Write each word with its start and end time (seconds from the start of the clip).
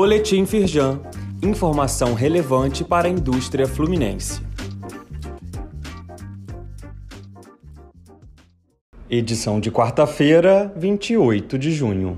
Boletim 0.00 0.46
Firjan. 0.46 1.00
Informação 1.42 2.14
relevante 2.14 2.84
para 2.84 3.08
a 3.08 3.10
indústria 3.10 3.66
fluminense. 3.66 4.40
Edição 9.10 9.58
de 9.58 9.72
quarta-feira, 9.72 10.72
28 10.76 11.58
de 11.58 11.72
junho. 11.72 12.16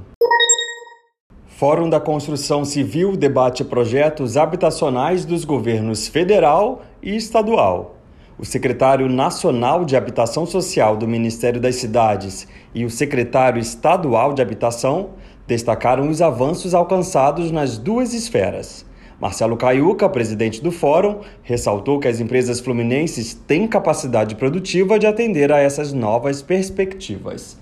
Fórum 1.46 1.88
da 1.88 1.98
Construção 1.98 2.66
Civil 2.66 3.16
debate 3.16 3.64
projetos 3.64 4.36
habitacionais 4.36 5.24
dos 5.24 5.46
governos 5.46 6.06
federal 6.06 6.82
e 7.02 7.16
estadual. 7.16 7.96
O 8.38 8.44
secretário 8.44 9.08
nacional 9.08 9.86
de 9.86 9.96
Habitação 9.96 10.44
Social 10.44 10.98
do 10.98 11.08
Ministério 11.08 11.58
das 11.58 11.76
Cidades 11.76 12.46
e 12.74 12.84
o 12.84 12.90
secretário 12.90 13.58
estadual 13.58 14.34
de 14.34 14.42
Habitação 14.42 15.14
destacaram 15.50 16.08
os 16.08 16.22
avanços 16.22 16.74
alcançados 16.74 17.50
nas 17.50 17.76
duas 17.76 18.14
esferas. 18.14 18.86
Marcelo 19.20 19.56
Caiuca, 19.56 20.08
presidente 20.08 20.62
do 20.62 20.70
Fórum, 20.70 21.22
ressaltou 21.42 21.98
que 21.98 22.06
as 22.06 22.20
empresas 22.20 22.60
fluminenses 22.60 23.34
têm 23.34 23.66
capacidade 23.66 24.36
produtiva 24.36 24.96
de 24.96 25.08
atender 25.08 25.50
a 25.50 25.58
essas 25.58 25.92
novas 25.92 26.40
perspectivas. 26.40 27.58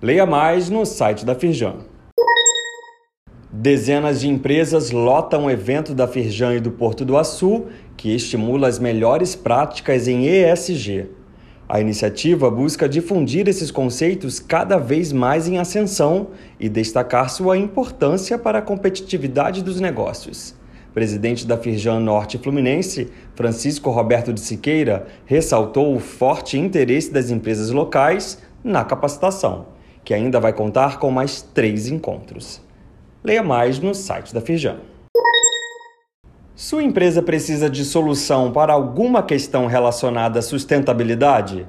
Leia 0.00 0.24
mais 0.24 0.70
no 0.70 0.86
site 0.86 1.26
da 1.26 1.34
Firjan. 1.34 1.78
Dezenas 3.50 4.20
de 4.20 4.28
empresas 4.28 4.92
lotam 4.92 5.46
o 5.46 5.50
evento 5.50 5.96
da 5.96 6.06
Firjan 6.06 6.54
e 6.54 6.60
do 6.60 6.70
Porto 6.70 7.04
do 7.04 7.18
Açu, 7.18 7.64
que 7.96 8.14
estimula 8.14 8.68
as 8.68 8.78
melhores 8.78 9.34
práticas 9.34 10.06
em 10.06 10.26
ESG. 10.28 11.08
A 11.72 11.80
iniciativa 11.80 12.50
busca 12.50 12.86
difundir 12.86 13.48
esses 13.48 13.70
conceitos 13.70 14.38
cada 14.38 14.76
vez 14.76 15.10
mais 15.10 15.48
em 15.48 15.56
ascensão 15.56 16.26
e 16.60 16.68
destacar 16.68 17.30
sua 17.30 17.56
importância 17.56 18.36
para 18.36 18.58
a 18.58 18.62
competitividade 18.62 19.62
dos 19.62 19.80
negócios. 19.80 20.54
Presidente 20.92 21.46
da 21.46 21.56
Firjan 21.56 21.98
Norte 21.98 22.36
Fluminense, 22.36 23.10
Francisco 23.34 23.88
Roberto 23.90 24.34
de 24.34 24.40
Siqueira, 24.40 25.06
ressaltou 25.24 25.96
o 25.96 25.98
forte 25.98 26.58
interesse 26.58 27.10
das 27.10 27.30
empresas 27.30 27.70
locais 27.70 28.36
na 28.62 28.84
capacitação, 28.84 29.68
que 30.04 30.12
ainda 30.12 30.38
vai 30.38 30.52
contar 30.52 30.98
com 30.98 31.10
mais 31.10 31.40
três 31.40 31.88
encontros. 31.88 32.60
Leia 33.24 33.42
mais 33.42 33.78
no 33.78 33.94
site 33.94 34.34
da 34.34 34.42
Firjan. 34.42 34.91
Sua 36.54 36.82
empresa 36.82 37.22
precisa 37.22 37.70
de 37.70 37.82
solução 37.82 38.52
para 38.52 38.74
alguma 38.74 39.22
questão 39.22 39.66
relacionada 39.66 40.38
à 40.38 40.42
sustentabilidade? 40.42 41.66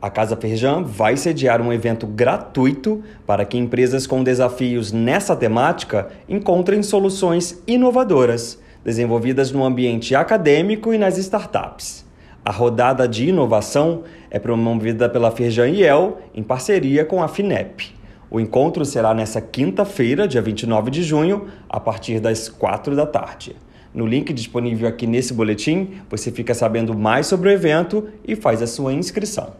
A 0.00 0.10
Casa 0.10 0.36
Ferjan 0.36 0.82
vai 0.82 1.16
sediar 1.16 1.62
um 1.62 1.72
evento 1.72 2.06
gratuito 2.06 3.02
para 3.26 3.46
que 3.46 3.56
empresas 3.56 4.06
com 4.06 4.22
desafios 4.22 4.92
nessa 4.92 5.34
temática 5.34 6.08
encontrem 6.28 6.82
soluções 6.82 7.62
inovadoras, 7.66 8.60
desenvolvidas 8.84 9.52
no 9.52 9.64
ambiente 9.64 10.14
acadêmico 10.14 10.92
e 10.92 10.98
nas 10.98 11.16
startups. 11.16 12.04
A 12.44 12.52
rodada 12.52 13.08
de 13.08 13.30
inovação 13.30 14.02
é 14.30 14.38
promovida 14.38 15.08
pela 15.08 15.30
Ferjan 15.30 15.68
IEL 15.68 16.18
em 16.34 16.42
parceria 16.42 17.06
com 17.06 17.22
a 17.22 17.28
FINEP. 17.28 17.94
O 18.30 18.38
encontro 18.38 18.84
será 18.84 19.14
nesta 19.14 19.40
quinta-feira, 19.40 20.28
dia 20.28 20.42
29 20.42 20.90
de 20.90 21.02
junho, 21.02 21.46
a 21.66 21.80
partir 21.80 22.20
das 22.20 22.50
4 22.50 22.94
da 22.94 23.06
tarde. 23.06 23.56
No 23.92 24.06
link 24.06 24.32
disponível 24.32 24.88
aqui 24.88 25.06
nesse 25.06 25.34
boletim, 25.34 26.00
você 26.08 26.30
fica 26.30 26.54
sabendo 26.54 26.96
mais 26.96 27.26
sobre 27.26 27.48
o 27.48 27.52
evento 27.52 28.08
e 28.26 28.36
faz 28.36 28.62
a 28.62 28.66
sua 28.66 28.92
inscrição. 28.92 29.52